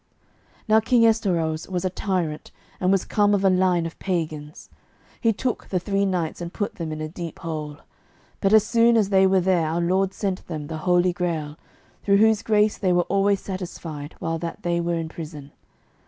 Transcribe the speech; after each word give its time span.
Now 0.67 0.79
King 0.79 1.03
Estorause 1.05 1.69
was 1.69 1.85
a 1.85 1.91
tyrant, 1.91 2.49
and 2.79 2.91
was 2.91 3.05
come 3.05 3.35
of 3.35 3.45
a 3.45 3.51
line 3.51 3.85
of 3.85 3.99
pagans. 3.99 4.67
He 5.19 5.31
took 5.31 5.67
the 5.67 5.79
three 5.79 6.07
knights 6.07 6.41
and 6.41 6.51
put 6.51 6.73
them 6.73 6.91
in 6.91 7.01
a 7.01 7.07
deep 7.07 7.37
hole. 7.37 7.77
But 8.39 8.51
as 8.51 8.65
soon 8.65 8.97
as 8.97 9.09
they 9.09 9.27
were 9.27 9.41
there 9.41 9.67
our 9.67 9.79
Lord 9.81 10.11
sent 10.15 10.47
them 10.47 10.65
the 10.65 10.77
Holy 10.89 11.13
Grail, 11.13 11.55
through 12.03 12.17
whose 12.17 12.41
grace 12.41 12.79
they 12.79 12.91
were 12.93 13.03
always 13.13 13.41
satisfied 13.41 14.15
while 14.17 14.39
that 14.39 14.63
they 14.63 14.81
were 14.81 14.95
in 14.95 15.07
prison. 15.07 15.51